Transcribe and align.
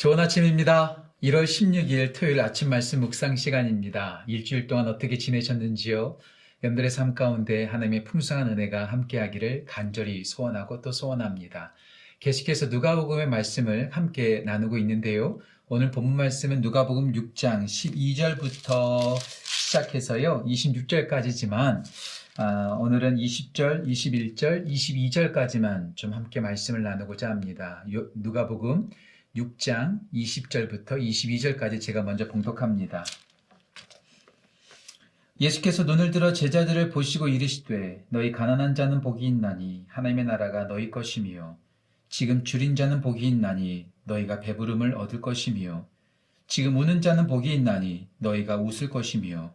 좋은 0.00 0.18
아침입니다. 0.18 1.12
1월 1.22 1.44
16일 1.44 2.18
토요일 2.18 2.40
아침 2.40 2.70
말씀 2.70 3.00
묵상 3.00 3.36
시간입니다. 3.36 4.24
일주일 4.28 4.66
동안 4.66 4.88
어떻게 4.88 5.18
지내셨는지요? 5.18 6.16
여러분들의 6.64 6.90
삶 6.90 7.14
가운데 7.14 7.66
하나님의 7.66 8.04
풍성한 8.04 8.48
은혜가 8.48 8.86
함께하기를 8.86 9.66
간절히 9.66 10.24
소원하고 10.24 10.80
또 10.80 10.90
소원합니다. 10.90 11.74
계속해서 12.18 12.68
누가복음의 12.68 13.28
말씀을 13.28 13.90
함께 13.90 14.40
나누고 14.46 14.78
있는데요. 14.78 15.38
오늘 15.68 15.90
본문 15.90 16.16
말씀은 16.16 16.62
누가복음 16.62 17.12
6장 17.12 17.66
12절부터 17.66 19.18
시작해서요. 19.20 20.46
26절까지지만 20.46 21.84
아, 22.38 22.74
오늘은 22.80 23.16
20절, 23.16 23.86
21절, 23.86 24.66
22절까지만 24.66 25.94
좀 25.94 26.14
함께 26.14 26.40
말씀을 26.40 26.82
나누고자 26.82 27.28
합니다. 27.28 27.84
요- 27.92 28.08
누가복음 28.14 28.88
6장 29.36 30.00
20절부터 30.12 31.00
22절까지 31.00 31.80
제가 31.80 32.02
먼저 32.02 32.26
봉독합니다. 32.26 33.04
예수께서 35.40 35.84
눈을 35.84 36.10
들어 36.10 36.32
제자들을 36.32 36.90
보시고 36.90 37.28
이르시되 37.28 38.04
너희 38.08 38.32
가난한 38.32 38.74
자는 38.74 39.00
복이 39.00 39.24
있나니 39.24 39.86
하나님의 39.88 40.24
나라가 40.24 40.66
너희 40.66 40.90
것이며 40.90 41.56
지금 42.08 42.42
줄인 42.44 42.74
자는 42.74 43.00
복이 43.00 43.26
있나니 43.26 43.86
너희가 44.04 44.40
배부름을 44.40 44.96
얻을 44.96 45.20
것이며 45.20 45.86
지금 46.48 46.76
우는 46.76 47.00
자는 47.00 47.28
복이 47.28 47.54
있나니 47.54 48.08
너희가 48.18 48.56
웃을 48.56 48.90
것이며 48.90 49.54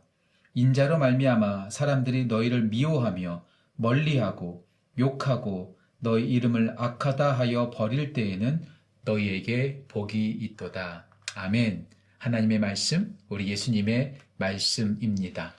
인자로 0.53 0.97
말미암아 0.97 1.69
사람들이 1.69 2.27
너희를 2.27 2.63
미워하며 2.63 3.45
멀리하고 3.75 4.65
욕하고 4.97 5.77
너희 5.99 6.31
이름을 6.31 6.75
악하다 6.77 7.33
하여 7.33 7.69
버릴 7.69 8.13
때에는 8.13 8.74
너희에게 9.05 9.83
복이 9.87 10.29
있도다. 10.31 11.05
아멘. 11.35 11.87
하나님의 12.17 12.59
말씀, 12.59 13.15
우리 13.29 13.47
예수님의 13.47 14.15
말씀입니다. 14.37 15.55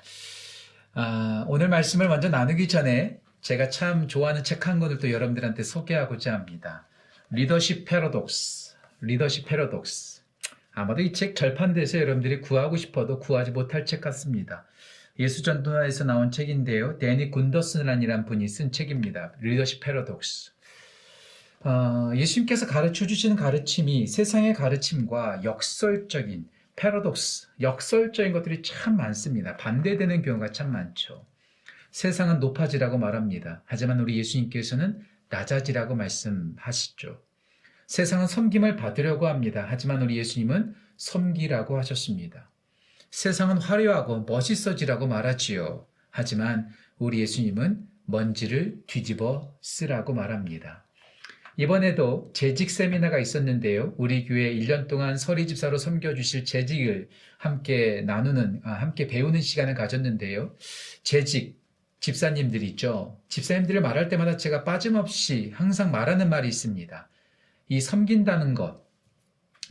아, 0.94 1.44
오늘 1.46 1.68
말씀을 1.68 2.08
먼저 2.08 2.28
나누기 2.28 2.68
전에 2.68 3.20
제가 3.40 3.70
참 3.70 4.08
좋아하는 4.08 4.42
책 4.42 4.66
한 4.66 4.80
권을 4.80 4.98
또 4.98 5.10
여러분들한테 5.10 5.62
소개하고자 5.62 6.34
합니다. 6.34 6.86
리더십 7.30 7.84
패러독스. 7.84 8.74
리더십 9.00 9.46
패러독스. 9.46 10.22
아마도 10.72 11.00
이 11.02 11.12
책 11.12 11.36
절판돼서 11.36 11.98
여러분들이 11.98 12.40
구하고 12.40 12.76
싶어도 12.76 13.20
구하지 13.20 13.52
못할 13.52 13.86
책 13.86 14.00
같습니다. 14.00 14.66
예수전도나에서 15.18 16.04
나온 16.04 16.30
책인데요. 16.30 16.98
데니 16.98 17.30
군더슨이라는 17.30 18.26
분이 18.26 18.48
쓴 18.48 18.72
책입니다. 18.72 19.32
리더십 19.40 19.80
패러독스. 19.80 20.52
어, 21.66 22.14
예수님께서 22.14 22.68
가르쳐 22.68 23.08
주시는 23.08 23.34
가르침이 23.34 24.06
세상의 24.06 24.54
가르침과 24.54 25.42
역설적인 25.42 26.48
패러독스, 26.76 27.48
역설적인 27.60 28.32
것들이 28.32 28.62
참 28.62 28.96
많습니다. 28.96 29.56
반대되는 29.56 30.22
경우가 30.22 30.52
참 30.52 30.70
많죠. 30.70 31.26
세상은 31.90 32.38
높아지라고 32.38 32.98
말합니다. 32.98 33.64
하지만 33.66 33.98
우리 33.98 34.16
예수님께서는 34.16 35.04
낮아지라고 35.28 35.96
말씀하시죠. 35.96 37.20
세상은 37.88 38.28
섬김을 38.28 38.76
받으려고 38.76 39.26
합니다. 39.26 39.66
하지만 39.68 40.02
우리 40.02 40.18
예수님은 40.18 40.72
섬기라고 40.96 41.78
하셨습니다. 41.78 42.48
세상은 43.10 43.58
화려하고 43.58 44.20
멋있어지라고 44.20 45.08
말하지요. 45.08 45.84
하지만 46.10 46.68
우리 46.98 47.18
예수님은 47.22 47.88
먼지를 48.04 48.84
뒤집어 48.86 49.52
쓰라고 49.60 50.14
말합니다. 50.14 50.85
이번에도 51.58 52.30
재직 52.34 52.70
세미나가 52.70 53.18
있었는데요. 53.18 53.94
우리 53.96 54.26
교회 54.26 54.54
1년 54.54 54.88
동안 54.88 55.16
서리 55.16 55.46
집사로 55.46 55.78
섬겨 55.78 56.14
주실 56.14 56.44
재직을 56.44 57.08
함께 57.38 58.02
나누는, 58.02 58.60
아, 58.62 58.72
함께 58.72 59.06
배우는 59.06 59.40
시간을 59.40 59.74
가졌는데요. 59.74 60.54
재직, 61.02 61.58
집사님들 62.00 62.62
있죠. 62.62 63.18
집사님들을 63.28 63.80
말할 63.80 64.08
때마다 64.08 64.36
제가 64.36 64.64
빠짐없이 64.64 65.52
항상 65.54 65.90
말하는 65.90 66.28
말이 66.28 66.46
있습니다. 66.46 67.08
이 67.68 67.80
섬긴다는 67.80 68.54
것, 68.54 68.84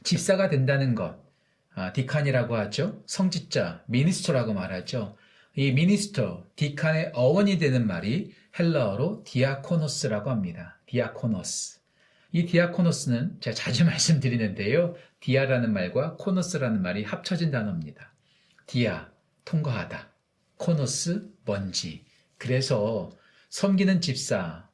집사가 0.03 0.50
된다는 0.50 0.95
것, 0.95 1.24
아, 1.75 1.94
deacon이라고 1.94 2.56
하죠. 2.56 3.03
성직자, 3.06 3.84
minister라고 3.88 4.53
말하죠. 4.53 5.18
이 5.56 5.72
minister, 5.72 6.47
deacon의 6.56 7.12
어원이 7.13 7.59
되는 7.59 7.85
말이 7.85 8.34
헬라어로 8.57 9.24
διάκονος라고 9.25 10.31
합니다. 10.31 10.75
διάκονος. 10.88 11.80
이 12.31 12.46
διάκονος는 12.46 13.38
제가 13.40 13.56
자주 13.56 13.85
말씀드리는데요. 13.85 14.96
διά라는 15.19 15.72
말과 15.73 16.16
κόνος라는 16.18 16.81
말이 16.81 17.03
합쳐진 17.03 17.51
단어입니다. 17.51 18.13
διά, 18.68 19.09
통과하다. 19.45 20.09
κόνος, 20.58 21.30
먼지. 21.45 22.06
그래서 22.38 23.12
섬기는 23.50 24.01
집사, 24.01 24.68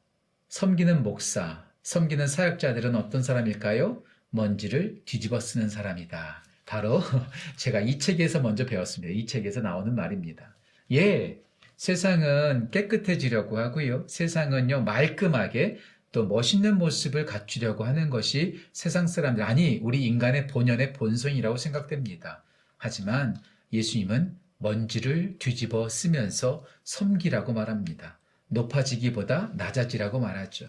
섬기는 0.48 1.02
목사, 1.02 1.64
섬기는 1.82 2.26
사역자들은 2.26 2.94
어떤 2.94 3.22
사람일까요? 3.22 4.02
먼지를 4.30 5.02
뒤집어 5.04 5.40
쓰는 5.40 5.68
사람이다. 5.68 6.44
바로 6.66 7.00
제가 7.56 7.80
이 7.80 7.98
책에서 7.98 8.40
먼저 8.40 8.64
배웠습니다. 8.66 9.12
이 9.12 9.26
책에서 9.26 9.60
나오는 9.60 9.94
말입니다. 9.94 10.56
예, 10.92 11.40
세상은 11.76 12.70
깨끗해지려고 12.70 13.58
하고요. 13.58 14.06
세상은요, 14.06 14.82
말끔하게 14.82 15.78
또 16.12 16.26
멋있는 16.26 16.78
모습을 16.78 17.24
갖추려고 17.24 17.84
하는 17.84 18.10
것이 18.10 18.60
세상 18.72 19.06
사람들, 19.06 19.42
아니, 19.42 19.80
우리 19.82 20.04
인간의 20.04 20.46
본연의 20.46 20.92
본성이라고 20.92 21.56
생각됩니다. 21.56 22.44
하지만 22.76 23.36
예수님은 23.72 24.36
먼지를 24.58 25.36
뒤집어 25.38 25.88
쓰면서 25.88 26.64
섬기라고 26.84 27.52
말합니다. 27.54 28.18
높아지기보다 28.48 29.52
낮아지라고 29.56 30.20
말하죠. 30.20 30.68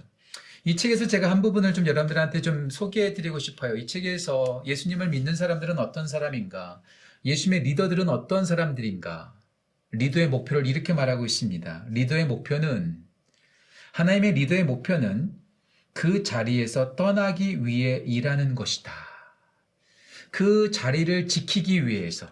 이 0.66 0.78
책에서 0.78 1.08
제가 1.08 1.30
한 1.30 1.42
부분을 1.42 1.74
좀 1.74 1.86
여러분들한테 1.86 2.42
좀 2.42 2.70
소개해 2.70 3.14
드리고 3.14 3.38
싶어요. 3.40 3.76
이 3.76 3.86
책에서 3.86 4.64
예수님을 4.66 5.10
믿는 5.10 5.36
사람들은 5.36 5.78
어떤 5.78 6.08
사람인가? 6.08 6.82
예수님의 7.26 7.64
리더들은 7.64 8.08
어떤 8.08 8.46
사람들인가? 8.46 9.34
리더의 9.92 10.30
목표를 10.30 10.66
이렇게 10.66 10.94
말하고 10.94 11.26
있습니다. 11.26 11.88
리더의 11.90 12.28
목표는, 12.28 13.04
하나님의 13.94 14.34
리더의 14.34 14.64
목표는 14.64 15.32
그 15.94 16.24
자리에서 16.24 16.96
떠나기 16.96 17.64
위해 17.64 17.98
일하는 18.06 18.56
것이다. 18.56 18.92
그 20.32 20.72
자리를 20.72 21.28
지키기 21.28 21.86
위해서 21.86 22.28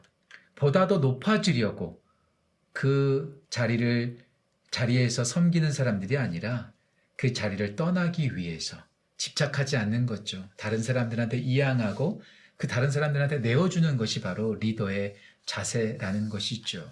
보다 0.56 0.88
더 0.88 0.98
높아지려고 0.98 2.02
그 2.74 3.46
자리를, 3.52 4.18
자리에서 4.72 5.24
섬기는 5.24 5.72
사람들이 5.72 6.18
아니라 6.18 6.72
그 7.16 7.32
자리를 7.32 7.76
떠나기 7.76 8.36
위해서 8.36 8.78
집착하지 9.18 9.78
않는 9.78 10.08
거죠. 10.08 10.44
다른 10.58 10.82
사람들한테 10.82 11.38
이양하고 11.38 12.24
그 12.58 12.66
다른 12.66 12.90
사람들한테 12.90 13.38
내어주는 13.40 13.98
것이 13.98 14.22
바로 14.22 14.56
리더의 14.56 15.16
자세라는 15.46 16.30
것이죠. 16.30 16.92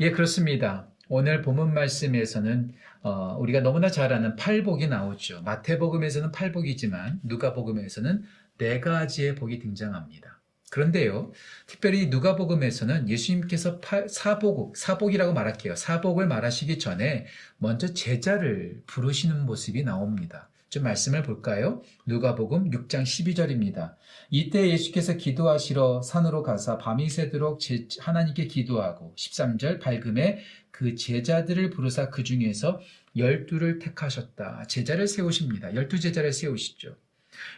예, 0.00 0.10
그렇습니다. 0.10 0.88
오늘 1.08 1.42
본문 1.42 1.74
말씀에서는 1.74 2.72
어, 3.04 3.36
우리가 3.38 3.60
너무나 3.60 3.90
잘 3.90 4.14
아는 4.14 4.34
팔복이 4.34 4.88
나오죠. 4.88 5.42
마태복음에서는 5.42 6.32
팔복이지만 6.32 7.20
누가복음에서는 7.22 8.22
네 8.56 8.80
가지의 8.80 9.34
복이 9.34 9.58
등장합니다. 9.58 10.40
그런데요, 10.70 11.30
특별히 11.66 12.06
누가복음에서는 12.06 13.10
예수님께서 13.10 13.78
팔- 13.80 14.08
사복, 14.08 14.76
사복이라고 14.78 15.34
말할게요. 15.34 15.76
사복을 15.76 16.26
말하시기 16.26 16.78
전에 16.78 17.26
먼저 17.58 17.92
제자를 17.92 18.82
부르시는 18.86 19.44
모습이 19.44 19.84
나옵니다. 19.84 20.48
좀 20.74 20.82
말씀을 20.82 21.22
볼까요? 21.22 21.82
누가복음 22.04 22.70
6장 22.72 23.04
12절입니다. 23.04 23.94
이때 24.28 24.68
예수께서 24.70 25.12
기도하시러 25.12 26.02
산으로 26.02 26.42
가사 26.42 26.78
밤이 26.78 27.08
새도록 27.10 27.60
제- 27.60 27.86
하나님께 28.00 28.48
기도하고 28.48 29.14
13절 29.16 29.80
밝음에 29.80 30.40
그 30.72 30.96
제자들을 30.96 31.70
부르사 31.70 32.10
그 32.10 32.24
중에서 32.24 32.80
열두를 33.16 33.78
택하셨다. 33.78 34.64
제자를 34.66 35.06
세우십니다. 35.06 35.76
열두 35.76 36.00
제자를 36.00 36.32
세우시죠. 36.32 36.96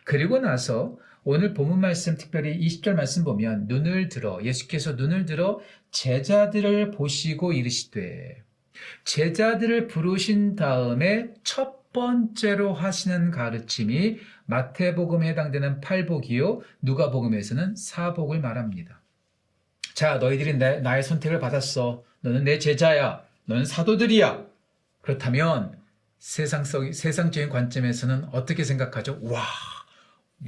그리고 0.04 0.38
나서 0.38 0.98
오늘 1.24 1.54
본문 1.54 1.80
말씀 1.80 2.18
특별히 2.18 2.58
20절 2.66 2.92
말씀 2.92 3.24
보면 3.24 3.64
눈을 3.66 4.10
들어 4.10 4.44
예수께서 4.44 4.92
눈을 4.92 5.24
들어 5.24 5.60
제자들을 5.90 6.90
보시고 6.90 7.54
이르시되 7.54 8.42
제자들을 9.06 9.86
부르신 9.88 10.54
다음에 10.54 11.32
첫 11.42 11.75
번째로 11.96 12.75
하시는 12.75 13.31
가르침이 13.31 14.19
마태복음에 14.44 15.28
해당되는 15.31 15.81
팔복이요 15.81 16.60
누가복음에서는 16.82 17.75
사복을 17.75 18.40
말합니다. 18.40 19.00
자, 19.94 20.19
너희들이 20.19 20.58
내- 20.58 20.81
나의 20.81 21.02
선택을 21.02 21.40
받았어. 21.40 22.04
너는 22.20 22.44
내 22.44 22.58
제자야. 22.58 23.22
너는 23.46 23.64
사도들이야. 23.64 24.44
그렇다면 25.00 25.78
세상 26.19 26.64
속 26.64 26.93
세상적인 26.93 27.48
관점에서는 27.48 28.25
어떻게 28.32 28.62
생각하죠? 28.62 29.19
와, 29.22 29.42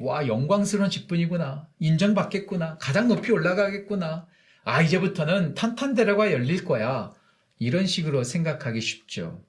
와, 0.01 0.27
영광스러운 0.27 0.91
직분이구나. 0.91 1.67
인정받겠구나. 1.79 2.77
가장 2.79 3.09
높이 3.09 3.33
올라가겠구나. 3.33 4.27
아, 4.65 4.83
이제부터는 4.83 5.55
탄탄대로가 5.55 6.31
열릴 6.33 6.65
거야. 6.67 7.15
이런 7.59 7.87
식으로 7.87 8.23
생각하기 8.23 8.81
쉽죠. 8.83 9.41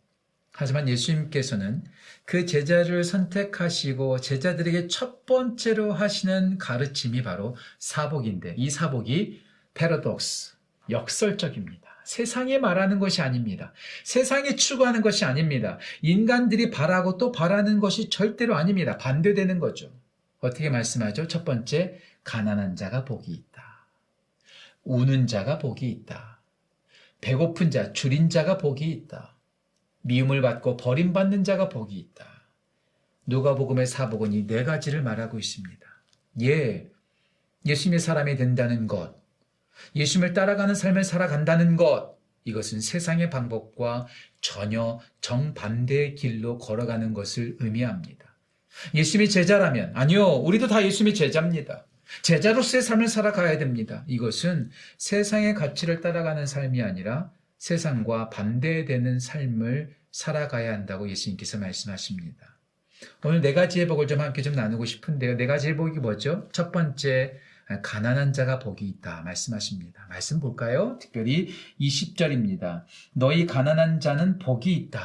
하지만 0.59 0.89
예수님께서는 0.89 1.85
그 2.25 2.45
제자를 2.45 3.05
선택하시고 3.05 4.19
제자들에게 4.19 4.89
첫 4.89 5.25
번째로 5.25 5.93
하시는 5.93 6.57
가르침이 6.57 7.23
바로 7.23 7.55
사복인데 7.77 8.55
이 8.57 8.69
사복이 8.69 9.41
패러독스, 9.73 10.55
역설적입니다. 10.89 11.87
세상에 12.03 12.57
말하는 12.57 12.99
것이 12.99 13.21
아닙니다. 13.21 13.71
세상에 14.03 14.57
추구하는 14.57 15.01
것이 15.01 15.23
아닙니다. 15.23 15.79
인간들이 16.01 16.71
바라고 16.71 17.17
또 17.17 17.31
바라는 17.31 17.79
것이 17.79 18.09
절대로 18.09 18.55
아닙니다. 18.55 18.97
반대되는 18.97 19.59
거죠. 19.59 19.89
어떻게 20.41 20.69
말씀하죠? 20.69 21.27
첫 21.27 21.45
번째, 21.45 22.01
가난한 22.25 22.75
자가 22.75 23.05
복이 23.05 23.31
있다. 23.31 23.87
우는 24.83 25.25
자가 25.25 25.57
복이 25.57 25.89
있다. 25.89 26.41
배고픈 27.21 27.71
자, 27.71 27.93
줄인 27.93 28.29
자가 28.29 28.57
복이 28.57 28.83
있다. 28.91 29.38
미움을 30.09 30.41
받고 30.41 30.75
버림받는 30.77 31.43
자가 31.43 31.69
복이 31.69 31.95
있다. 31.95 32.25
누가복음의 33.27 33.85
사복은 33.85 34.33
이 34.33 34.47
네 34.47 34.63
가지를 34.63 35.03
말하고 35.03 35.37
있습니다. 35.37 35.85
예, 36.41 36.89
예수님의 37.65 37.99
사람이 37.99 38.35
된다는 38.35 38.87
것, 38.87 39.15
예수님을 39.95 40.33
따라가는 40.33 40.73
삶을 40.73 41.03
살아간다는 41.03 41.75
것, 41.75 42.17
이것은 42.43 42.81
세상의 42.81 43.29
방법과 43.29 44.07
전혀 44.41 44.99
정반대의 45.21 46.15
길로 46.15 46.57
걸어가는 46.57 47.13
것을 47.13 47.57
의미합니다. 47.59 48.25
예수님이 48.95 49.29
제자라면, 49.29 49.91
아니요, 49.93 50.25
우리도 50.25 50.67
다 50.67 50.83
예수님이 50.83 51.13
제자입니다. 51.15 51.85
제자로서의 52.23 52.81
삶을 52.81 53.07
살아가야 53.07 53.59
됩니다. 53.59 54.03
이것은 54.07 54.71
세상의 54.97 55.53
가치를 55.53 56.01
따라가는 56.01 56.47
삶이 56.47 56.81
아니라 56.81 57.31
세상과 57.59 58.29
반대되는 58.31 59.19
삶을 59.19 59.98
살아가야 60.11 60.73
한다고 60.73 61.09
예수님께서 61.09 61.57
말씀하십니다. 61.57 62.57
오늘 63.23 63.41
네 63.41 63.53
가지의 63.53 63.87
복을 63.87 64.07
좀 64.07 64.19
함께 64.19 64.41
좀 64.41 64.53
나누고 64.53 64.85
싶은데요. 64.85 65.37
네 65.37 65.47
가지의 65.47 65.75
복이 65.75 65.99
뭐죠? 65.99 66.49
첫 66.51 66.71
번째, 66.71 67.39
가난한 67.83 68.33
자가 68.33 68.59
복이 68.59 68.87
있다 68.87 69.21
말씀하십니다. 69.21 70.07
말씀 70.09 70.39
볼까요? 70.39 70.97
특별히 70.99 71.53
20절입니다. 71.79 72.83
너희 73.13 73.45
가난한 73.45 73.99
자는 73.99 74.39
복이 74.39 74.73
있다. 74.73 75.01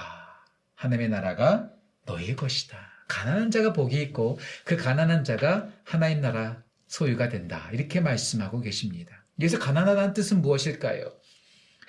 하나님의 0.75 1.11
나라가 1.11 1.71
너희의 2.07 2.37
것이다. 2.37 2.79
가난한 3.09 3.51
자가 3.51 3.73
복이 3.75 4.01
있고 4.03 4.39
그 4.65 4.77
가난한 4.77 5.25
자가 5.25 5.69
하나님 5.85 6.21
나라 6.21 6.63
소유가 6.87 7.29
된다. 7.29 7.69
이렇게 7.73 8.01
말씀하고 8.01 8.61
계십니다. 8.61 9.25
여기서 9.41 9.59
가난하다는 9.59 10.15
뜻은 10.15 10.41
무엇일까요? 10.41 11.13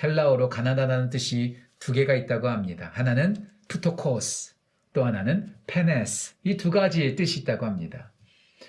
헬라어로 0.03 0.50
가난하다는 0.50 1.09
뜻이 1.09 1.57
두 1.80 1.92
개가 1.94 2.16
있다고 2.16 2.48
합니다. 2.50 2.92
하나는 2.94 3.48
푸토코스, 3.68 4.54
또 4.94 5.06
하나는 5.06 5.54
페네스. 5.68 6.36
이 6.44 6.57
두 6.57 6.72
가지의 6.72 7.16
뜻이 7.16 7.42
있다고 7.42 7.66
합니다. 7.66 8.12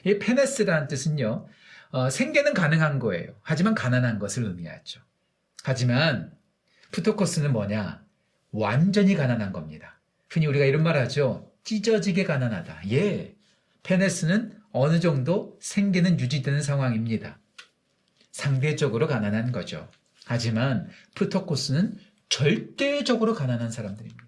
이 0.04 0.18
페네스라는 0.18 0.88
뜻은요, 0.88 1.46
어, 1.90 2.10
생계는 2.10 2.52
가능한 2.54 2.98
거예요. 2.98 3.34
하지만 3.42 3.74
가난한 3.74 4.18
것을 4.18 4.44
의미하죠. 4.44 5.00
하지만 5.64 6.32
푸토코스는 6.92 7.52
뭐냐? 7.52 8.04
완전히 8.52 9.14
가난한 9.14 9.52
겁니다. 9.52 10.00
흔히 10.28 10.46
우리가 10.46 10.64
이런 10.64 10.82
말 10.82 10.96
하죠. 10.96 11.50
찢어지게 11.64 12.24
가난하다. 12.24 12.82
예. 12.92 13.34
페네스는 13.82 14.58
어느 14.72 15.00
정도 15.00 15.56
생계는 15.60 16.20
유지되는 16.20 16.62
상황입니다. 16.62 17.38
상대적으로 18.32 19.06
가난한 19.06 19.52
거죠. 19.52 19.88
하지만 20.26 20.88
푸토코스는 21.14 21.96
절대적으로 22.28 23.34
가난한 23.34 23.70
사람들입니다. 23.70 24.24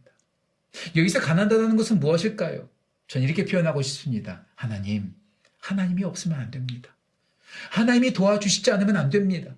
여기서 0.97 1.21
가난하다는 1.21 1.77
것은 1.77 2.01
무엇일까요? 2.01 2.69
전 3.07 3.23
이렇게 3.23 3.45
표현하고 3.45 3.83
싶습니다. 3.83 4.47
하나님, 4.55 5.15
하나님이 5.61 6.05
없으면 6.05 6.39
안 6.39 6.51
됩니다. 6.51 6.95
하나님이 7.71 8.13
도와주시지 8.13 8.71
않으면 8.71 8.97
안 8.97 9.11
됩니다. 9.11 9.55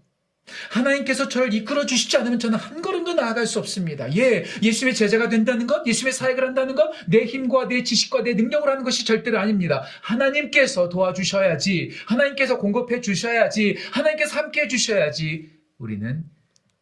하나님께서 0.71 1.29
저를 1.29 1.55
이끌어 1.55 1.87
주시지 1.87 2.17
않으면 2.17 2.39
저는 2.39 2.59
한 2.59 2.83
걸음도 2.83 3.15
나아갈 3.15 3.47
수 3.47 3.59
없습니다. 3.59 4.13
예, 4.17 4.45
예수님의 4.63 4.95
제자가 4.95 5.29
된다는 5.29 5.67
것, 5.67 5.87
예수님의 5.87 6.13
사역을 6.13 6.45
한다는 6.45 6.75
것, 6.75 6.91
내 7.07 7.25
힘과 7.25 7.69
내 7.69 7.85
지식과 7.85 8.23
내 8.23 8.35
능력을 8.35 8.69
하는 8.69 8.83
것이 8.85 9.05
절대로 9.05 9.39
아닙니다. 9.39 9.85
하나님께서 10.03 10.89
도와주셔야지, 10.89 11.93
하나님께서 12.07 12.59
공급해 12.59 13.01
주셔야지, 13.01 13.77
하나님께서 13.93 14.37
함께 14.37 14.63
해 14.63 14.69
주셔야지, 14.69 15.51
우리는 15.79 16.25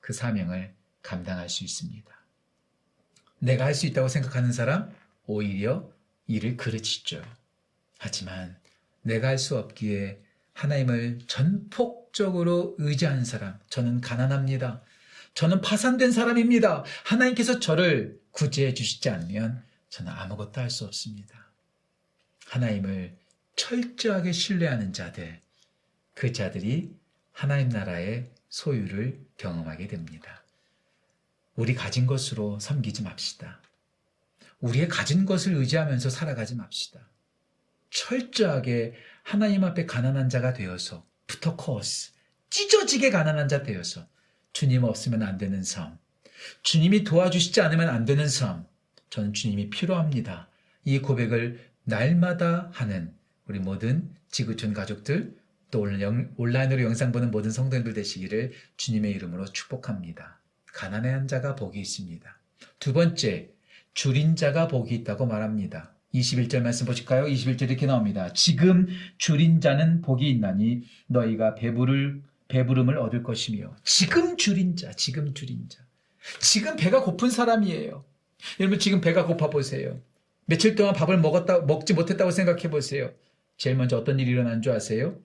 그 0.00 0.12
사명을 0.12 0.77
감당할 1.08 1.48
수 1.48 1.64
있습니다. 1.64 2.06
내가 3.38 3.64
할 3.64 3.74
수 3.74 3.86
있다고 3.86 4.08
생각하는 4.08 4.52
사람, 4.52 4.92
오히려 5.26 5.90
일을 6.26 6.56
그르치죠. 6.56 7.22
하지만 7.98 8.58
내가 9.02 9.28
할 9.28 9.38
수 9.38 9.56
없기에 9.56 10.20
하나님을 10.52 11.20
전폭적으로 11.26 12.74
의지하는 12.78 13.24
사람, 13.24 13.58
저는 13.70 14.00
가난합니다. 14.02 14.82
저는 15.34 15.60
파산된 15.62 16.12
사람입니다. 16.12 16.84
하나님께서 17.04 17.58
저를 17.60 18.20
구제해 18.32 18.74
주시지 18.74 19.08
않으면 19.08 19.64
저는 19.88 20.12
아무것도 20.12 20.60
할 20.60 20.68
수 20.68 20.84
없습니다. 20.84 21.50
하나님을 22.46 23.16
철저하게 23.56 24.32
신뢰하는 24.32 24.92
자들, 24.92 25.40
그 26.14 26.32
자들이 26.32 26.94
하나님 27.32 27.68
나라의 27.70 28.30
소유를 28.50 29.24
경험하게 29.36 29.86
됩니다. 29.88 30.37
우리 31.58 31.74
가진 31.74 32.06
것으로 32.06 32.60
섬기지 32.60 33.02
맙시다. 33.02 33.60
우리의 34.60 34.86
가진 34.86 35.26
것을 35.26 35.54
의지하면서 35.54 36.08
살아가지 36.08 36.54
맙시다. 36.54 37.00
철저하게 37.90 38.94
하나님 39.24 39.64
앞에 39.64 39.84
가난한 39.84 40.28
자가 40.28 40.52
되어서 40.52 41.04
부터코스 41.26 42.12
찢어지게 42.50 43.10
가난한 43.10 43.48
자 43.48 43.64
되어서 43.64 44.06
주님 44.52 44.84
없으면 44.84 45.24
안 45.24 45.36
되는 45.36 45.64
삶 45.64 45.98
주님이 46.62 47.02
도와주시지 47.02 47.60
않으면 47.60 47.88
안 47.88 48.04
되는 48.04 48.28
삶 48.28 48.64
저는 49.10 49.32
주님이 49.32 49.68
필요합니다. 49.68 50.48
이 50.84 51.00
고백을 51.00 51.58
날마다 51.82 52.70
하는 52.72 53.12
우리 53.48 53.58
모든 53.58 54.14
지구촌 54.30 54.74
가족들 54.74 55.36
또 55.72 55.80
온라인으로 56.36 56.82
영상 56.82 57.10
보는 57.10 57.32
모든 57.32 57.50
성도님들 57.50 57.94
되시기를 57.94 58.52
주님의 58.76 59.10
이름으로 59.10 59.46
축복합니다. 59.46 60.38
가난한 60.74 61.28
자가 61.28 61.54
복이 61.54 61.80
있습니다. 61.80 62.38
두 62.78 62.92
번째, 62.92 63.50
줄인 63.94 64.36
자가 64.36 64.68
복이 64.68 64.94
있다고 64.94 65.26
말합니다. 65.26 65.94
21절 66.14 66.62
말씀 66.62 66.86
보실까요? 66.86 67.26
21절 67.26 67.62
이렇게 67.62 67.86
나옵니다. 67.86 68.32
지금 68.32 68.86
줄인 69.18 69.60
자는 69.60 70.00
복이 70.00 70.28
있나니 70.30 70.82
너희가 71.06 71.54
배부를 71.54 72.22
배부름을 72.48 72.96
얻을 72.96 73.22
것이며 73.22 73.76
지금 73.84 74.36
줄인 74.36 74.76
자, 74.76 74.92
지금 74.92 75.34
줄인 75.34 75.68
자. 75.68 75.84
지금 76.40 76.76
배가 76.76 77.02
고픈 77.02 77.30
사람이에요. 77.30 78.04
여러분 78.60 78.78
지금 78.78 79.00
배가 79.00 79.26
고파 79.26 79.50
보세요. 79.50 80.00
며칠 80.46 80.74
동안 80.74 80.94
밥을 80.94 81.18
먹었다 81.18 81.60
먹지 81.60 81.92
못했다고 81.92 82.30
생각해 82.30 82.70
보세요. 82.70 83.12
제일 83.58 83.76
먼저 83.76 83.98
어떤 83.98 84.18
일이 84.18 84.30
일어난 84.30 84.62
줄 84.62 84.72
아세요? 84.72 85.18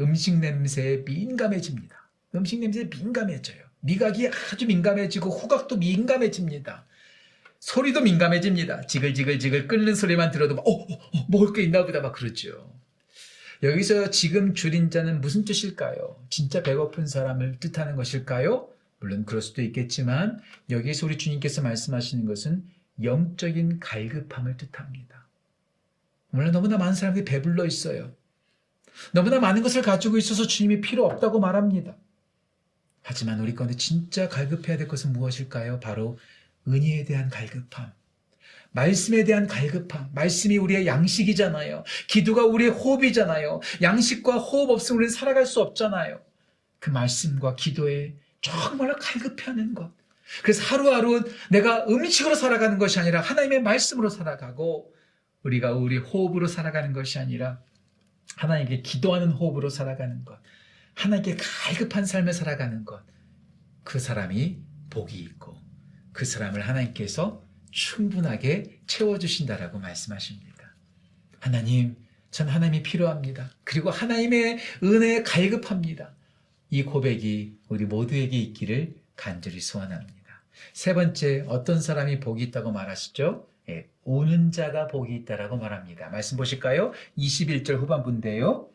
음식 0.00 0.38
냄새에 0.38 0.98
민감해집니다. 0.98 2.10
음식 2.34 2.58
냄새에 2.60 2.84
민감해져요. 2.84 3.71
미각이 3.82 4.28
아주 4.28 4.66
민감해지고 4.66 5.30
후각도 5.30 5.76
민감해집니다. 5.76 6.86
소리도 7.60 8.00
민감해집니다. 8.00 8.86
지글지글지글 8.86 9.68
끓는 9.68 9.94
소리만 9.94 10.32
들어도 10.32 10.56
막, 10.56 10.66
어, 10.66 10.72
어, 10.72 10.94
어, 10.94 11.26
먹을 11.28 11.52
게 11.52 11.62
있나 11.62 11.84
보다 11.84 12.00
막 12.00 12.12
그러죠. 12.12 12.72
여기서 13.62 14.10
지금 14.10 14.54
줄인 14.54 14.90
자는 14.90 15.20
무슨 15.20 15.44
뜻일까요? 15.44 16.24
진짜 16.28 16.62
배고픈 16.62 17.06
사람을 17.06 17.60
뜻하는 17.60 17.94
것일까요? 17.94 18.68
물론 18.98 19.24
그럴 19.24 19.40
수도 19.42 19.62
있겠지만 19.62 20.40
여기서 20.70 21.06
우리 21.06 21.18
주님께서 21.18 21.62
말씀하시는 21.62 22.24
것은 22.24 22.64
영적인 23.02 23.78
갈급함을 23.78 24.56
뜻합니다. 24.56 25.26
물론 26.30 26.50
너무나 26.50 26.78
많은 26.78 26.94
사람들이 26.94 27.24
배불러 27.24 27.64
있어요. 27.66 28.12
너무나 29.12 29.38
많은 29.38 29.62
것을 29.62 29.82
가지고 29.82 30.18
있어서 30.18 30.46
주님이 30.46 30.80
필요 30.80 31.06
없다고 31.06 31.40
말합니다. 31.40 31.96
하지만 33.02 33.40
우리 33.40 33.54
가운데 33.54 33.76
진짜 33.76 34.28
갈급해야 34.28 34.76
될 34.76 34.88
것은 34.88 35.12
무엇일까요? 35.12 35.80
바로 35.80 36.18
은혜에 36.68 37.04
대한 37.04 37.28
갈급함. 37.28 37.92
말씀에 38.70 39.24
대한 39.24 39.46
갈급함. 39.46 40.10
말씀이 40.14 40.56
우리의 40.56 40.86
양식이잖아요. 40.86 41.84
기도가 42.08 42.46
우리의 42.46 42.70
호흡이잖아요. 42.70 43.60
양식과 43.82 44.38
호흡 44.38 44.70
없으면 44.70 44.98
우리는 44.98 45.12
살아갈 45.12 45.46
수 45.46 45.60
없잖아요. 45.60 46.20
그 46.78 46.90
말씀과 46.90 47.56
기도에 47.56 48.14
정말로 48.40 48.96
갈급해하는 48.96 49.74
것. 49.74 49.92
그래서 50.42 50.62
하루하루 50.64 51.24
내가 51.50 51.84
음식으로 51.88 52.34
살아가는 52.34 52.78
것이 52.78 52.98
아니라 52.98 53.20
하나님의 53.20 53.62
말씀으로 53.62 54.08
살아가고 54.08 54.92
우리가 55.42 55.72
우리 55.72 55.98
호흡으로 55.98 56.46
살아가는 56.46 56.92
것이 56.92 57.18
아니라 57.18 57.60
하나님께 58.36 58.82
기도하는 58.82 59.30
호흡으로 59.30 59.68
살아가는 59.68 60.24
것, 60.24 60.38
하나님께 60.94 61.36
갈급한 61.36 62.06
삶을 62.06 62.32
살아가는 62.32 62.84
것, 62.84 63.02
그 63.84 63.98
사람이 63.98 64.58
복이 64.90 65.18
있고 65.18 65.56
그 66.12 66.24
사람을 66.24 66.66
하나님께서 66.68 67.44
충분하게 67.70 68.80
채워주신다라고 68.86 69.78
말씀하십니다. 69.78 70.74
하나님, 71.40 71.96
전 72.30 72.48
하나님이 72.48 72.82
필요합니다. 72.82 73.50
그리고 73.64 73.90
하나님의 73.90 74.58
은혜에 74.82 75.22
갈급합니다. 75.22 76.14
이 76.70 76.82
고백이 76.82 77.58
우리 77.68 77.84
모두에게 77.84 78.38
있기를 78.38 78.94
간절히 79.16 79.60
소원합니다. 79.60 80.22
세 80.72 80.94
번째, 80.94 81.44
어떤 81.48 81.80
사람이 81.80 82.20
복이 82.20 82.42
있다고 82.44 82.72
말하시죠? 82.72 83.48
예, 83.68 83.88
우는 84.04 84.50
자가 84.50 84.86
복이 84.86 85.14
있다라고 85.14 85.56
말합니다. 85.56 86.08
말씀 86.10 86.36
보실까요? 86.36 86.92
21절 87.18 87.76
후반부인데요. 87.78 88.71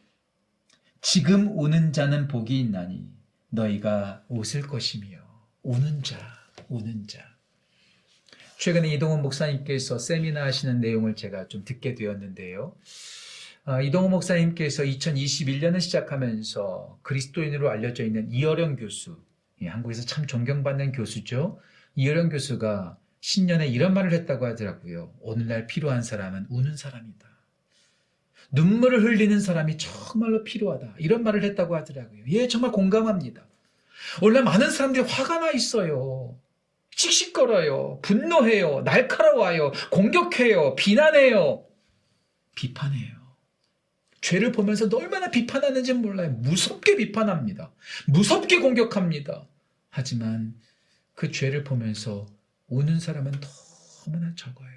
지금 1.09 1.57
우는 1.57 1.93
자는 1.93 2.27
복이 2.27 2.59
있나니 2.59 3.09
너희가 3.47 4.25
웃을 4.27 4.63
것이며 4.63 5.19
우는 5.63 6.03
자, 6.03 6.17
우는 6.67 7.07
자. 7.07 7.23
최근에 8.57 8.93
이동훈 8.93 9.21
목사님께서 9.21 9.99
세미나 9.99 10.43
하시는 10.43 10.81
내용을 10.81 11.15
제가 11.15 11.47
좀 11.47 11.63
듣게 11.63 11.95
되었는데요. 11.95 12.75
아, 13.63 13.81
이동훈 13.81 14.11
목사님께서 14.11 14.83
2021년을 14.83 15.79
시작하면서 15.79 16.99
그리스도인으로 17.03 17.69
알려져 17.69 18.03
있는 18.03 18.29
이어령 18.29 18.75
교수, 18.75 19.17
예, 19.61 19.67
한국에서 19.69 20.05
참 20.05 20.27
존경받는 20.27 20.91
교수죠. 20.91 21.61
이어령 21.95 22.27
교수가 22.27 22.97
신년에 23.21 23.67
이런 23.67 23.93
말을 23.93 24.11
했다고 24.11 24.45
하더라고요. 24.45 25.13
오늘날 25.21 25.67
필요한 25.67 26.01
사람은 26.01 26.47
우는 26.49 26.75
사람이다. 26.75 27.36
눈물을 28.51 29.03
흘리는 29.03 29.39
사람이 29.39 29.77
정말로 29.77 30.43
필요하다. 30.43 30.95
이런 30.99 31.23
말을 31.23 31.43
했다고 31.43 31.75
하더라고요. 31.75 32.23
예, 32.29 32.47
정말 32.47 32.71
공감합니다. 32.71 33.45
원래 34.21 34.41
많은 34.41 34.71
사람들이 34.71 35.05
화가 35.05 35.39
나 35.39 35.51
있어요. 35.51 36.37
씩씩거려요. 36.91 37.99
분노해요. 38.01 38.81
날카로워요. 38.81 39.71
공격해요. 39.91 40.75
비난해요. 40.75 41.65
비판해요. 42.55 43.15
죄를 44.21 44.51
보면서 44.51 44.89
얼마나 44.91 45.29
비판하는지 45.29 45.93
몰라요. 45.93 46.31
무섭게 46.31 46.95
비판합니다. 46.95 47.71
무섭게 48.07 48.59
공격합니다. 48.59 49.47
하지만 49.89 50.55
그 51.13 51.31
죄를 51.31 51.63
보면서 51.63 52.25
우는 52.67 52.99
사람은 52.99 53.31
너무나 54.05 54.33
적어요. 54.35 54.76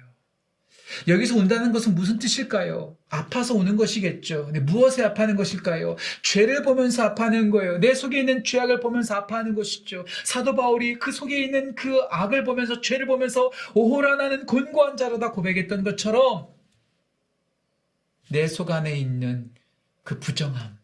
여기서 1.07 1.35
운다는 1.37 1.71
것은 1.71 1.95
무슨 1.95 2.19
뜻일까요? 2.19 2.97
아파서 3.09 3.53
우는 3.53 3.75
것이겠죠. 3.77 4.45
근데 4.45 4.59
무엇에 4.59 5.03
아파하는 5.03 5.35
것일까요? 5.35 5.95
죄를 6.23 6.63
보면서 6.63 7.03
아파하는 7.03 7.49
거예요. 7.49 7.77
내 7.79 7.93
속에 7.93 8.19
있는 8.19 8.43
죄악을 8.43 8.79
보면서 8.79 9.15
아파하는 9.15 9.55
것이죠. 9.55 10.05
사도 10.25 10.55
바울이 10.55 10.99
그 10.99 11.11
속에 11.11 11.43
있는 11.43 11.75
그 11.75 12.01
악을 12.09 12.43
보면서 12.43 12.81
죄를 12.81 13.05
보면서 13.07 13.51
오호라 13.73 14.15
나는 14.15 14.45
곤고한 14.45 14.97
자로다 14.97 15.31
고백했던 15.31 15.83
것처럼 15.83 16.47
내 18.29 18.47
속 18.47 18.71
안에 18.71 18.97
있는 18.97 19.51
그 20.03 20.19
부정함, 20.19 20.77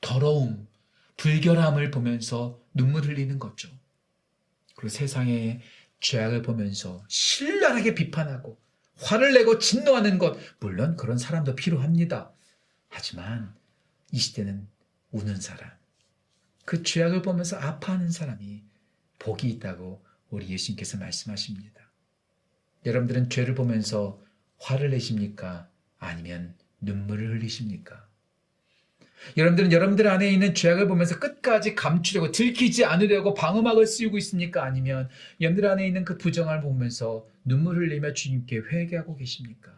더러움, 0.00 0.66
불결함을 1.18 1.90
보면서 1.90 2.58
눈물 2.74 3.02
흘리는 3.02 3.38
거죠. 3.38 3.68
그리고 4.76 4.88
세상의 4.88 5.60
죄악을 6.00 6.40
보면서 6.40 7.04
신랄하게 7.08 7.94
비판하고 7.94 8.58
화를 9.00 9.32
내고 9.32 9.58
진노하는 9.58 10.18
것, 10.18 10.38
물론 10.58 10.96
그런 10.96 11.18
사람도 11.18 11.54
필요합니다. 11.54 12.32
하지만 12.88 13.54
이 14.12 14.18
시대는 14.18 14.68
우는 15.10 15.40
사람, 15.40 15.70
그 16.64 16.82
죄악을 16.82 17.22
보면서 17.22 17.56
아파하는 17.56 18.10
사람이 18.10 18.62
복이 19.18 19.48
있다고 19.48 20.04
우리 20.30 20.48
예수님께서 20.48 20.98
말씀하십니다. 20.98 21.90
여러분들은 22.86 23.30
죄를 23.30 23.54
보면서 23.54 24.22
화를 24.58 24.90
내십니까? 24.90 25.68
아니면 25.98 26.56
눈물을 26.80 27.36
흘리십니까? 27.36 28.08
여러분들은 29.36 29.72
여러분들 29.72 30.08
안에 30.08 30.30
있는 30.30 30.54
죄악을 30.54 30.88
보면서 30.88 31.18
끝까지 31.18 31.74
감추려고 31.74 32.32
들키지 32.32 32.84
않으려고 32.84 33.34
방어막을 33.34 33.86
씌우고 33.86 34.18
있습니까? 34.18 34.64
아니면 34.64 35.08
여러분들 35.40 35.68
안에 35.68 35.86
있는 35.86 36.04
그 36.04 36.18
부정을 36.18 36.60
보면서 36.60 37.26
눈물 37.44 37.76
흘리며 37.76 38.14
주님께 38.14 38.58
회개하고 38.58 39.16
계십니까? 39.16 39.72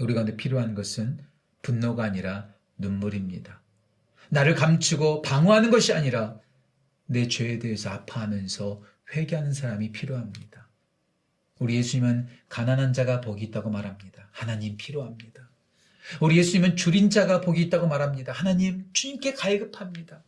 우리 0.00 0.14
가운데 0.14 0.36
필요한 0.36 0.74
것은 0.74 1.18
분노가 1.62 2.04
아니라 2.04 2.48
눈물입니다. 2.76 3.60
나를 4.30 4.54
감추고 4.54 5.22
방어하는 5.22 5.70
것이 5.70 5.92
아니라 5.92 6.38
내 7.06 7.26
죄에 7.26 7.58
대해서 7.58 7.90
아파하면서 7.90 8.82
회개하는 9.14 9.52
사람이 9.52 9.92
필요합니다. 9.92 10.68
우리 11.58 11.76
예수님은 11.76 12.28
가난한 12.48 12.92
자가 12.92 13.20
복이 13.20 13.44
있다고 13.46 13.70
말합니다. 13.70 14.28
하나님 14.30 14.76
필요합니다. 14.76 15.47
우리 16.20 16.36
예수님은 16.38 16.76
줄인 16.76 17.10
자가 17.10 17.40
복이 17.40 17.60
있다고 17.62 17.86
말합니다. 17.86 18.32
하나님 18.32 18.84
주님께 18.92 19.34
갈급합니다. 19.34 20.22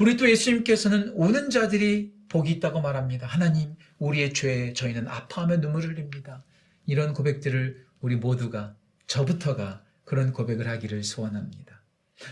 우리 0.00 0.16
또 0.16 0.30
예수님께서는 0.30 1.12
오는 1.14 1.50
자들이 1.50 2.12
복이 2.28 2.50
있다고 2.52 2.80
말합니다. 2.80 3.26
하나님 3.26 3.74
우리의 3.98 4.32
죄에 4.32 4.72
저희는 4.72 5.08
아파하며 5.08 5.58
눈물을 5.58 5.90
흘립니다. 5.90 6.42
이런 6.86 7.12
고백들을 7.12 7.84
우리 8.00 8.16
모두가 8.16 8.76
저부터가 9.06 9.82
그런 10.04 10.32
고백을 10.32 10.68
하기를 10.68 11.02
소원합니다. 11.04 11.82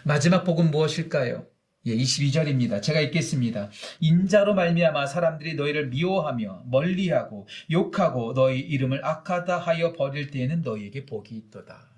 마지막 0.04 0.44
복은 0.44 0.70
무엇일까요? 0.70 1.46
예, 1.86 1.96
22절입니다. 1.96 2.82
제가 2.82 3.00
읽겠습니다. 3.00 3.70
인자로 4.00 4.54
말미암아 4.54 5.06
사람들이 5.06 5.54
너희를 5.54 5.88
미워하며 5.88 6.64
멀리하고 6.66 7.46
욕하고 7.70 8.34
너희 8.34 8.60
이름을 8.60 9.04
악하다 9.04 9.58
하여 9.58 9.92
버릴 9.92 10.30
때에는 10.30 10.62
너희에게 10.62 11.06
복이 11.06 11.34
있도다. 11.36 11.88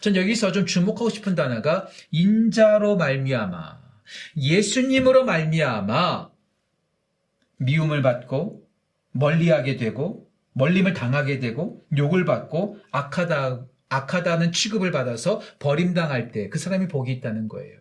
전 0.00 0.16
여기서 0.16 0.52
좀 0.52 0.66
주목하고 0.66 1.10
싶은 1.10 1.34
단어가 1.34 1.88
인자로 2.10 2.96
말미암아 2.96 3.80
예수님으로 4.36 5.24
말미암아 5.24 6.30
미움을 7.58 8.02
받고 8.02 8.68
멀리하게 9.12 9.76
되고 9.76 10.28
멀림을 10.54 10.94
당하게 10.94 11.38
되고 11.38 11.86
욕을 11.96 12.24
받고 12.24 12.78
악하다 12.90 13.66
악하다는 13.88 14.52
취급을 14.52 14.90
받아서 14.90 15.40
버림당할 15.58 16.32
때 16.32 16.48
그 16.48 16.58
사람이 16.58 16.88
복이 16.88 17.12
있다는 17.12 17.48
거예요. 17.48 17.78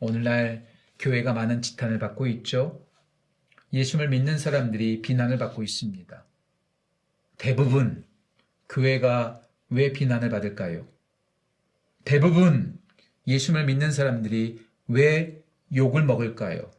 오늘날 0.00 0.66
교회가 0.98 1.32
많은 1.32 1.62
지탄을 1.62 1.98
받고 1.98 2.26
있죠. 2.26 2.84
예수를 3.72 4.08
믿는 4.08 4.38
사람들이 4.38 5.02
비난을 5.02 5.38
받고 5.38 5.62
있습니다. 5.62 6.24
대부분 7.38 8.04
교회가 8.68 9.40
왜 9.70 9.92
비난을 9.92 10.28
받을까요? 10.30 10.86
대부분 12.04 12.78
예수를 13.26 13.64
믿는 13.66 13.92
사람들이 13.92 14.64
왜 14.88 15.42
욕을 15.74 16.04
먹을까요? 16.04 16.70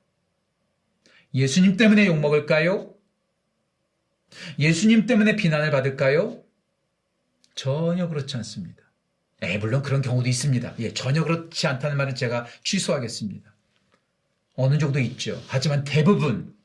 예수님 1.33 1.77
때문에 1.77 2.05
욕 2.07 2.19
먹을까요? 2.19 2.93
예수님 4.59 5.05
때문에 5.05 5.35
비난을 5.35 5.71
받을까요? 5.71 6.43
전혀 7.55 8.07
그렇지 8.07 8.35
않습니다. 8.37 8.83
에, 9.41 9.57
물론 9.57 9.81
그런 9.81 10.01
경우도 10.01 10.27
있습니다. 10.27 10.75
예, 10.79 10.93
전혀 10.93 11.23
그렇지 11.23 11.67
않다는 11.67 11.97
말은 11.97 12.15
제가 12.15 12.45
취소하겠습니다. 12.63 13.51
어느 14.55 14.77
정도 14.77 14.99
있죠. 14.99 15.41
하지만 15.47 15.83
대부분 15.83 16.55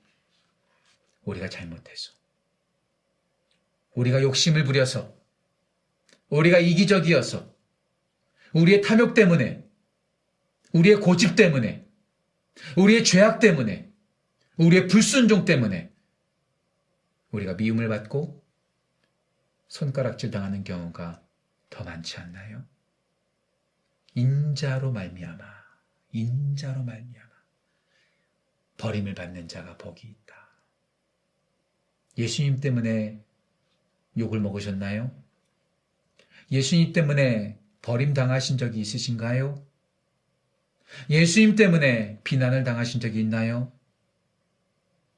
우리가 1.24 1.48
잘못해서 1.48 2.12
우리가 3.94 4.22
욕심을 4.22 4.64
부려서 4.64 5.15
우리가 6.28 6.58
이기적이어서 6.58 7.54
우리의 8.52 8.82
탐욕 8.82 9.14
때문에 9.14 9.64
우리의 10.72 10.96
고집 10.96 11.36
때문에 11.36 11.86
우리의 12.76 13.04
죄악 13.04 13.38
때문에 13.38 13.92
우리의 14.56 14.88
불순종 14.88 15.44
때문에 15.44 15.92
우리가 17.30 17.54
미움을 17.54 17.88
받고 17.88 18.44
손가락질 19.68 20.30
당하는 20.30 20.64
경우가 20.64 21.22
더 21.68 21.84
많지 21.84 22.16
않나요? 22.18 22.64
인자로 24.14 24.92
말미암아 24.92 25.44
인자로 26.12 26.82
말미암아 26.84 27.30
버림을 28.78 29.14
받는 29.14 29.48
자가 29.48 29.76
복이 29.76 30.06
있다. 30.06 30.34
예수님 32.16 32.60
때문에 32.60 33.22
욕을 34.16 34.40
먹으셨나요? 34.40 35.25
예수님 36.50 36.92
때문에 36.92 37.58
버림당하신 37.82 38.58
적이 38.58 38.80
있으신가요? 38.80 39.64
예수님 41.10 41.56
때문에 41.56 42.20
비난을 42.24 42.64
당하신 42.64 43.00
적이 43.00 43.20
있나요? 43.20 43.72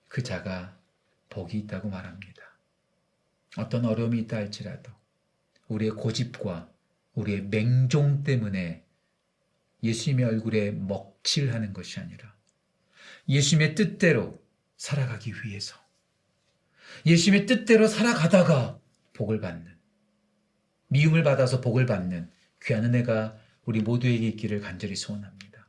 그 0.08 0.22
자가 0.22 0.76
복이 1.28 1.58
있다고 1.58 1.90
말합니다. 1.90 2.42
어떤 3.56 3.84
어려움이 3.84 4.20
있다 4.20 4.36
할지라도 4.36 4.92
우리의 5.68 5.92
고집과 5.92 6.70
우리의 7.14 7.42
맹종 7.42 8.22
때문에 8.22 8.84
예수님의 9.82 10.24
얼굴에 10.24 10.72
먹칠하는 10.72 11.72
것이 11.72 12.00
아니라 12.00 12.34
예수님의 13.28 13.74
뜻대로 13.74 14.42
살아가기 14.76 15.32
위해서 15.44 15.76
예수님의 17.04 17.46
뜻대로 17.46 17.86
살아가다가 17.86 18.80
복을 19.12 19.40
받는 19.40 19.77
미움을 20.88 21.22
받아서 21.22 21.60
복을 21.60 21.86
받는 21.86 22.30
귀한 22.62 22.84
은혜가 22.84 23.36
우리 23.64 23.80
모두에게 23.80 24.26
있기를 24.28 24.60
간절히 24.60 24.96
소원합니다. 24.96 25.66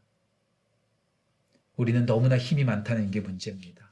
우리는 1.76 2.06
너무나 2.06 2.38
힘이 2.38 2.64
많다는 2.64 3.12
게 3.12 3.22
문제입니다. 3.22 3.90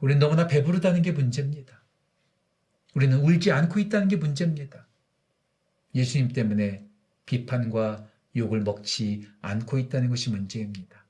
우리는 0.00 0.18
너무나 0.18 0.46
배부르다는 0.46 1.02
게 1.02 1.12
문제입니다. 1.12 1.82
우리는 2.94 3.18
울지 3.18 3.52
않고 3.52 3.78
있다는 3.78 4.08
게 4.08 4.16
문제입니다. 4.16 4.86
예수님 5.94 6.28
때문에 6.32 6.86
비판과 7.26 8.08
욕을 8.36 8.60
먹지 8.60 9.28
않고 9.42 9.78
있다는 9.78 10.08
것이 10.08 10.30
문제입니다. 10.30 11.06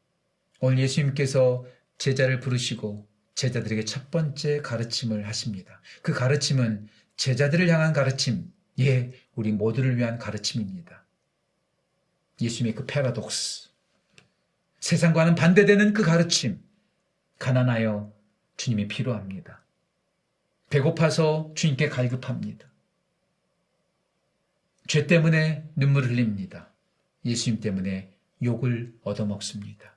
오늘 0.61 0.79
예수님께서 0.81 1.65
제자를 1.99 2.41
부르시고 2.41 3.09
제자들에게 3.35 3.85
첫 3.85 4.11
번째 4.11 4.61
가르침을 4.61 5.27
하십니다. 5.27 5.81
그 6.03 6.13
가르침은 6.13 6.89
제자들을 7.17 7.69
향한 7.69 7.93
가르침, 7.93 8.53
예, 8.81 9.13
우리 9.35 9.53
모두를 9.53 9.97
위한 9.97 10.19
가르침입니다. 10.19 11.05
예수님의 12.41 12.75
그 12.75 12.87
패러독스, 12.87 13.71
세상과는 14.81 15.35
반대되는 15.35 15.93
그 15.93 16.03
가르침, 16.03 16.61
가난하여 17.39 18.13
주님이 18.57 18.89
필요합니다. 18.89 19.63
배고파서 20.71 21.53
주님께 21.55 21.89
갈급합니다. 21.89 22.67
죄 24.89 25.07
때문에 25.07 25.69
눈물 25.77 26.05
흘립니다. 26.05 26.69
예수님 27.25 27.61
때문에 27.61 28.11
욕을 28.43 28.93
얻어먹습니다. 29.03 29.95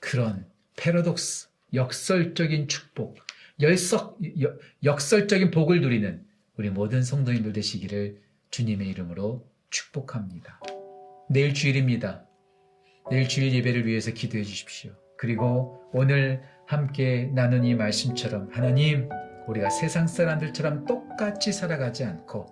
그런 0.00 0.46
패러독스, 0.76 1.48
역설적인 1.72 2.68
축복, 2.68 3.18
열석, 3.60 4.18
여- 4.42 4.56
역설적인 4.82 5.50
복을 5.50 5.80
누리는 5.80 6.23
우리 6.56 6.70
모든 6.70 7.02
성도님들 7.02 7.52
되시기를 7.52 8.20
주님의 8.50 8.88
이름으로 8.88 9.44
축복합니다. 9.70 10.60
내일 11.28 11.52
주일입니다. 11.52 12.26
내일 13.10 13.28
주일 13.28 13.52
예배를 13.54 13.86
위해서 13.86 14.12
기도해 14.12 14.44
주십시오. 14.44 14.92
그리고 15.18 15.80
오늘 15.92 16.42
함께 16.66 17.28
나눈 17.34 17.64
이 17.64 17.74
말씀처럼 17.74 18.50
하나님, 18.52 19.08
우리가 19.48 19.68
세상 19.68 20.06
사람들처럼 20.06 20.86
똑같이 20.86 21.52
살아가지 21.52 22.04
않고 22.04 22.46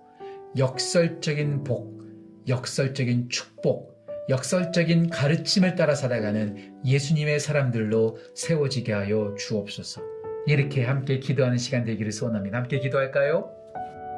역설적인 0.57 1.63
복, 1.63 2.03
역설적인 2.47 3.29
축복, 3.29 3.93
역설적인 4.27 5.09
가르침을 5.11 5.75
따라 5.75 5.95
살아가는 5.95 6.81
예수님의 6.85 7.39
사람들로 7.39 8.17
세워지게 8.35 8.91
하여 8.91 9.33
주옵소서. 9.37 10.01
이렇게 10.45 10.83
함께 10.83 11.19
기도하는 11.19 11.57
시간 11.57 11.85
되기를 11.85 12.11
소원합니다. 12.11 12.57
함께 12.57 12.79
기도할까요? 12.79 13.62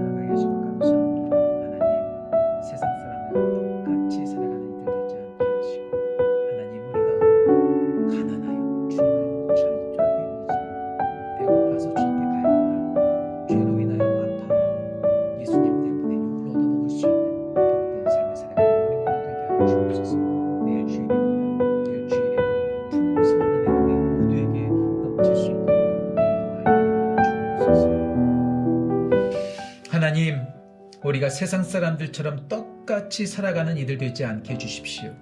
세상 31.34 31.64
사람들처럼 31.64 32.46
똑같이 32.48 33.26
살아가는 33.26 33.76
이들 33.76 33.98
되지 33.98 34.24
않게 34.24 34.54
해주십시오. 34.54 35.12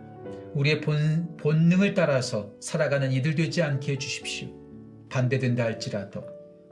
우리의 0.53 0.83
본, 0.83 1.39
본능을 1.39 1.95
따라서 1.95 2.53
살아가는 2.61 3.11
이들 3.11 3.35
되지 3.35 3.63
않게 3.63 3.93
해주십시오. 3.93 4.49
반대된다 5.09 5.65
할지라도 5.65 6.23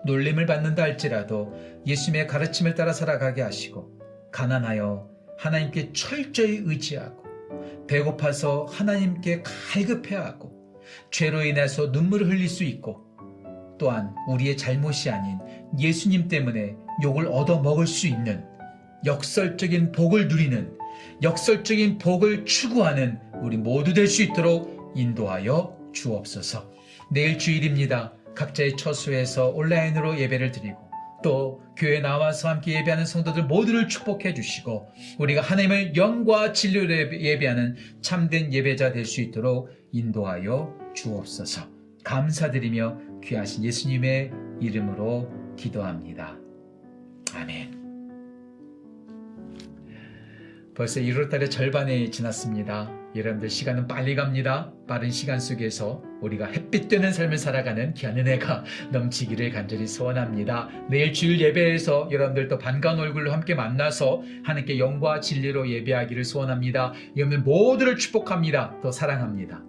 놀림을 0.04 0.44
받는다 0.44 0.82
할지라도 0.82 1.54
예수님의 1.86 2.26
가르침을 2.26 2.74
따라 2.74 2.92
살아가게 2.92 3.40
하시고 3.40 3.98
가난하여 4.30 5.08
하나님께 5.38 5.94
철저히 5.94 6.60
의지하고 6.62 7.24
배고파서 7.88 8.66
하나님께 8.66 9.42
갈급해하고 9.42 10.52
죄로 11.10 11.42
인해서 11.42 11.86
눈물을 11.86 12.28
흘릴 12.28 12.46
수 12.46 12.62
있고 12.64 13.06
또한 13.78 14.14
우리의 14.28 14.58
잘못이 14.58 15.08
아닌 15.08 15.38
예수님 15.78 16.28
때문에 16.28 16.76
욕을 17.02 17.26
얻어 17.28 17.62
먹을 17.62 17.86
수 17.86 18.06
있는 18.06 18.49
역설적인 19.04 19.92
복을 19.92 20.28
누리는 20.28 20.76
역설적인 21.22 21.98
복을 21.98 22.44
추구하는 22.44 23.18
우리 23.42 23.56
모두 23.56 23.94
될 23.94 24.06
수 24.06 24.22
있도록 24.22 24.92
인도하여 24.96 25.76
주옵소서. 25.92 26.70
내일 27.10 27.38
주일입니다. 27.38 28.14
각자의 28.34 28.76
처소에서 28.76 29.48
온라인으로 29.48 30.18
예배를 30.18 30.52
드리고 30.52 30.78
또 31.22 31.60
교회 31.76 32.00
나와서 32.00 32.48
함께 32.48 32.74
예배하는 32.78 33.04
성도들 33.04 33.44
모두를 33.44 33.88
축복해 33.88 34.32
주시고 34.34 34.88
우리가 35.18 35.42
하나님을 35.42 35.96
영과 35.96 36.52
진리로 36.52 36.86
예배- 36.86 37.20
예배하는 37.20 37.76
참된 38.00 38.52
예배자 38.52 38.92
될 38.92 39.04
수 39.04 39.20
있도록 39.20 39.70
인도하여 39.92 40.74
주옵소서. 40.94 41.68
감사드리며 42.04 42.98
귀하신 43.24 43.64
예수님의 43.64 44.30
이름으로 44.60 45.30
기도합니다. 45.56 46.38
아멘. 47.34 47.79
벌써 50.80 50.98
1월달의 50.98 51.50
절반이 51.50 52.10
지났습니다. 52.10 52.90
여러분들 53.14 53.50
시간은 53.50 53.86
빨리 53.86 54.14
갑니다. 54.14 54.72
빠른 54.88 55.10
시간 55.10 55.38
속에서 55.38 56.02
우리가 56.22 56.46
햇빛 56.46 56.88
되는 56.88 57.12
삶을 57.12 57.36
살아가는 57.36 57.92
귀한 57.92 58.16
은혜가 58.16 58.64
넘치기를 58.90 59.50
간절히 59.50 59.86
소원합니다. 59.86 60.70
내일 60.88 61.12
주일 61.12 61.38
예배에서 61.38 62.08
여러분들도 62.10 62.56
반가운 62.56 62.98
얼굴로 62.98 63.30
함께 63.30 63.54
만나서 63.54 64.22
하나님께 64.42 64.78
영과 64.78 65.20
진리로 65.20 65.68
예배하기를 65.68 66.24
소원합니다. 66.24 66.94
여러분들 67.14 67.42
모두를 67.44 67.98
축복합니다. 67.98 68.80
또 68.82 68.90
사랑합니다. 68.90 69.62